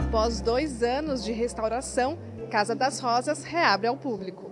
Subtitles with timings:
[0.00, 2.18] Após dois anos de restauração,
[2.50, 4.50] Casa das Rosas reabre ao público.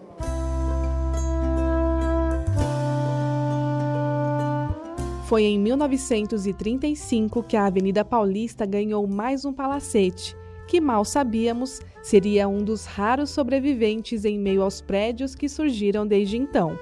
[5.24, 12.46] Foi em 1935 que a Avenida Paulista ganhou mais um palacete, que mal sabíamos seria
[12.46, 16.78] um dos raros sobreviventes em meio aos prédios que surgiram desde então.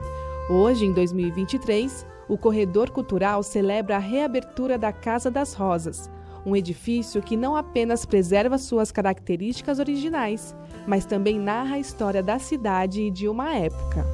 [0.50, 6.10] Hoje, em 2023, o Corredor Cultural celebra a reabertura da Casa das Rosas,
[6.46, 10.54] um edifício que não apenas preserva suas características originais,
[10.86, 14.06] mas também narra a história da cidade e de uma época.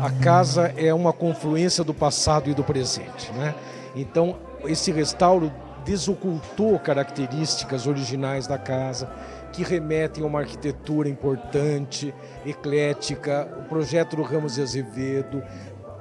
[0.00, 3.54] A casa é uma confluência do passado e do presente, né?
[3.94, 5.52] Então, esse restauro
[5.84, 9.08] desocultou características originais da casa
[9.52, 12.14] que remetem a uma arquitetura importante,
[12.44, 15.42] eclética, o projeto do Ramos de Azevedo,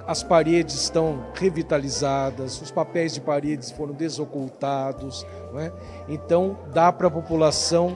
[0.08, 5.26] as paredes estão revitalizadas, os papéis de paredes foram desocultados.
[5.58, 5.72] É?
[6.08, 7.96] Então, dá para a população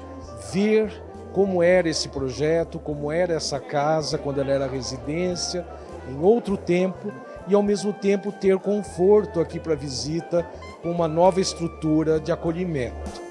[0.51, 1.03] ver
[1.33, 5.65] como era esse projeto, como era essa casa quando ela era residência,
[6.09, 7.11] em outro tempo,
[7.47, 10.45] e ao mesmo tempo ter conforto aqui para visita
[10.81, 13.28] com uma nova estrutura de acolhimento.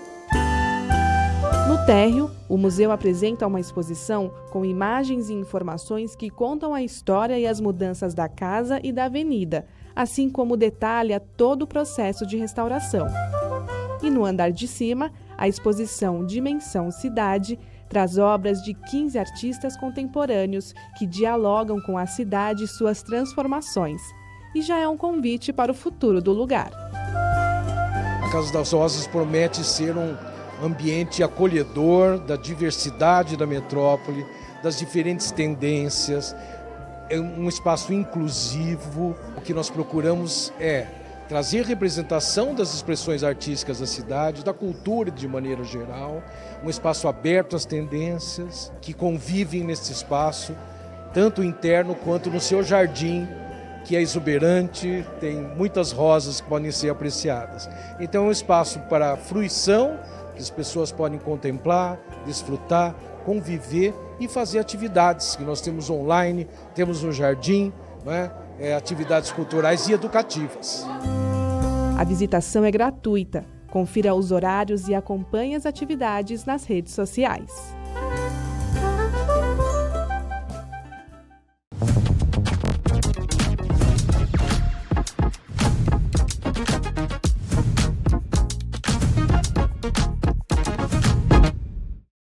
[1.89, 7.47] Térreo, o museu apresenta uma exposição com imagens e informações que contam a história e
[7.47, 9.64] as mudanças da casa e da avenida,
[9.97, 13.06] assim como detalha todo o processo de restauração.
[14.03, 20.75] E no andar de cima, a exposição Dimensão Cidade traz obras de 15 artistas contemporâneos
[20.98, 24.03] que dialogam com a cidade e suas transformações.
[24.55, 26.70] E já é um convite para o futuro do lugar.
[28.22, 30.28] A Casa das Rosas promete ser um
[30.62, 34.27] ambiente acolhedor da diversidade da metrópole,
[34.62, 36.34] das diferentes tendências,
[37.09, 39.17] é um espaço inclusivo.
[39.37, 40.87] O que nós procuramos é
[41.28, 46.23] trazer representação das expressões artísticas da cidade, da cultura de maneira geral,
[46.65, 50.55] um espaço aberto às tendências que convivem nesse espaço,
[51.12, 53.28] tanto interno quanto no seu jardim,
[53.84, 57.69] que é exuberante, tem muitas rosas que podem ser apreciadas.
[58.00, 59.99] Então é um espaço para fruição
[60.38, 62.94] que as pessoas podem contemplar, desfrutar,
[63.25, 67.72] conviver e fazer atividades que nós temos online, temos no jardim,
[68.06, 68.31] é?
[68.60, 70.87] É, atividades culturais e educativas.
[71.97, 73.44] A visitação é gratuita.
[73.71, 77.50] Confira os horários e acompanhe as atividades nas redes sociais.